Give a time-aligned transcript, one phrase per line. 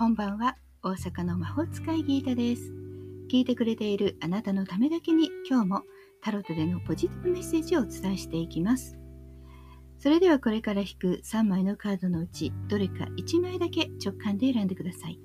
[0.00, 0.56] こんばんは。
[0.82, 2.72] 大阪の魔法使いギータです。
[3.30, 5.82] 聞いてくれているあなたのためだけに今日も
[6.22, 8.96] タロットでのポジティブメッセージをお伝えしていきます。
[9.98, 15.20] それではこれから引く3枚のカードのうちどれか1枚だけ直感で選んでください。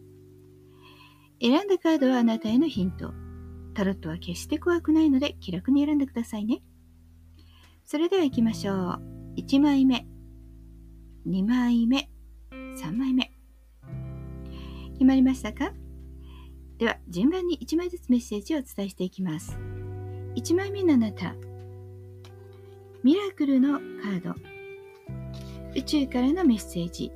[1.39, 3.13] 選んだカードはあなたへのヒント。
[3.75, 6.61] タロットは決して怖くないので気楽に選んでくださいね。
[7.85, 9.01] それでは行きましょう。
[9.37, 10.05] 1枚目。
[11.25, 12.09] 2枚目。
[12.51, 13.34] 3枚目。
[14.95, 15.71] 決まりましたか？
[16.77, 19.57] では順番に1枚ずつメッセージをお伝えしていきます。
[20.35, 21.35] 1枚目のあなた。
[23.03, 24.33] ミラクルのカード。
[25.75, 27.11] 宇宙からのメッセージ。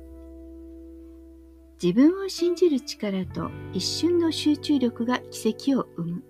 [1.82, 6.22] 自分を信じる力と一瞬の集中力が奇跡を生む。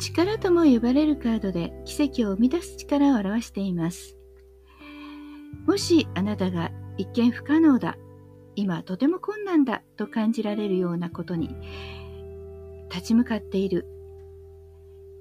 [0.00, 4.16] 力とも呼ばれるカードで奇跡を生み出す力を表しています。
[5.66, 7.96] もしあなたが一見不可能だ
[8.56, 11.50] 今とても困難だと感じられるようなことに
[12.90, 13.86] 立ち向かっている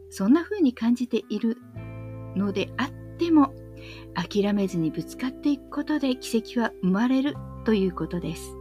[0.09, 1.57] そんな風に感じている
[2.35, 3.53] のであっても
[4.13, 8.55] 諦めずにぶつかっていくことで奇跡は生まれるということです。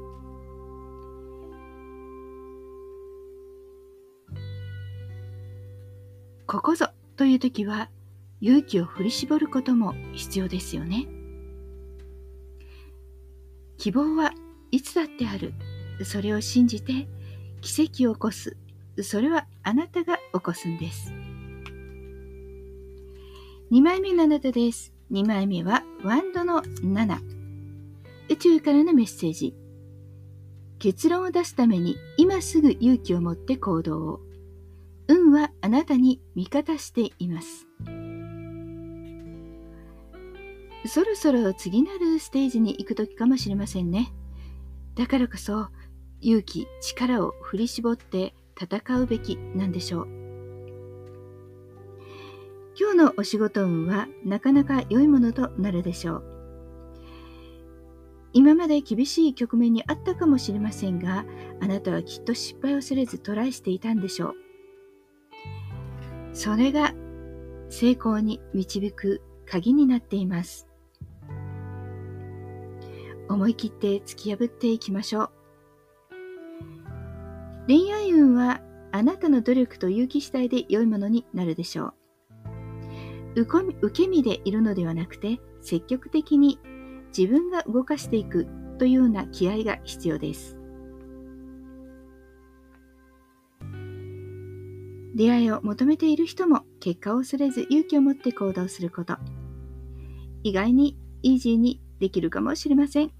[6.46, 7.88] ここぞという時は
[8.40, 11.06] 勇気を振り絞ることも必要ですよね。
[13.78, 14.31] 希望は
[14.72, 15.52] いつだってある。
[16.04, 17.06] それを信じて
[17.60, 18.56] 奇跡を起こす。
[19.02, 21.12] それはあなたが起こすんです。
[23.70, 24.92] 2枚目のあなたです。
[25.12, 27.18] 2枚目はワンドの7。
[28.30, 29.54] 宇宙からのメッセージ。
[30.78, 34.20] 結論を出すために今すぐ勇気を持って行動を。
[35.06, 37.66] 運はあなたに味方しています。
[40.86, 44.14] そろそろ次なるステージに行く時かもしれませんね。
[44.94, 45.68] だからこそ
[46.20, 50.08] 勇気、力を振り絞って戦うべきなんでしょう。
[52.78, 56.24] 今日のお仕事運はなかなか良いものとなるでしょう。
[58.34, 61.26] 今まで厳しい局面にあったかもしれませんが、
[61.60, 64.34] あなたはきっと失敗をせずトライしていたんでしょう。
[66.32, 66.94] それが
[67.68, 70.66] 成功に導く鍵になっています。
[73.28, 75.30] 思い切って突き破っていきましょう。
[77.68, 78.60] 恋愛運は
[78.90, 81.94] あなたの努力と勇気次第で良いものになるでしょう。
[83.34, 83.62] 受
[83.92, 86.58] け身でいるのではなくて積極的に
[87.16, 88.46] 自分が動かしていく
[88.78, 90.58] というような気合が必要です。
[95.14, 99.16] 出会いを求めている人も結果を恐れず勇気を持って行動すること。
[100.42, 103.12] 意外にイージーにできるかもしれません。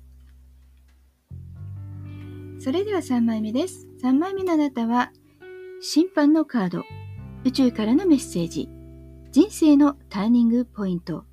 [2.58, 3.86] それでは3枚目です。
[4.02, 5.12] 3枚目のあなたは、
[5.80, 6.82] 審判のカード、
[7.44, 8.68] 宇宙からのメッセージ、
[9.30, 11.24] 人生のターニングポイント、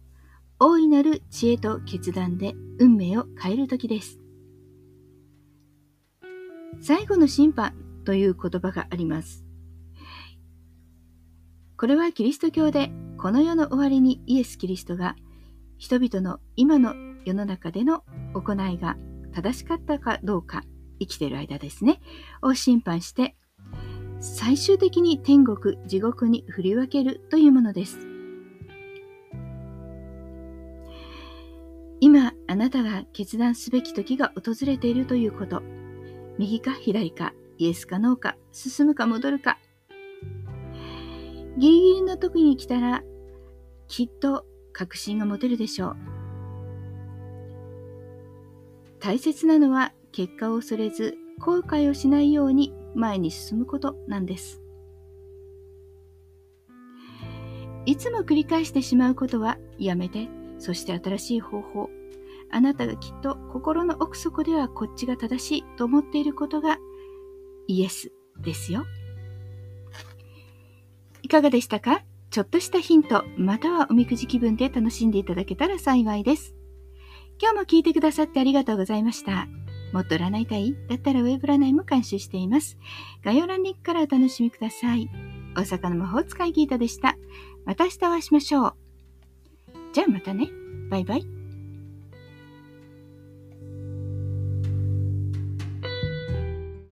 [0.60, 4.20] 大いなる知恵と決断で運命を変える時です。
[6.82, 7.74] 最後の審判
[8.06, 9.44] という言葉があります。
[11.78, 15.16] これはキリスト教でこの世の終わりにイエス・キリストが
[15.80, 18.04] 人々の今の世の中での
[18.34, 18.98] 行いが
[19.34, 20.64] 正しかったかどうか
[21.00, 22.02] 生きてる間ですね、
[22.42, 23.36] を審判して、
[24.20, 28.00] 最終的に天国、地獄に振り分けるというものです。
[32.02, 35.62] 今、あなたが決断すべき時が訪れているということ。
[36.38, 39.58] 右か左か、イエスかノーか、進むか戻るか。
[41.58, 43.04] ギリギリの時に来たら、
[43.88, 46.19] きっと確信が持てるでしょう。
[49.00, 54.62] 大切なのは結果を恐れず後悔をしないように前に進むことなんです。
[57.86, 61.90] いつも繰り返してしまうことはやめて、そして新しい方法。
[62.52, 66.78] あなたがきっと心の奥底ではこっちが正しいと思っていることが
[67.68, 68.12] イエス
[68.42, 68.86] ですよ。
[71.22, 72.04] いかがでしたか？
[72.32, 76.56] ちょっとしたヒント、またはおみくじ気分で楽しんでいただけたら幸いです。
[77.42, 79.48] 今日も聞いてくださってありがとうございました。
[79.94, 80.76] もっと占いたい？
[80.90, 82.78] だったらウェブ占いも監修しています。
[83.24, 85.10] 概要欄に行くからお楽しみください。
[85.56, 87.16] 大阪の魔法使いギータでした。
[87.66, 88.74] また明日お会いしましょう。
[89.94, 90.50] じゃあまたね。
[90.90, 91.39] バイバイ。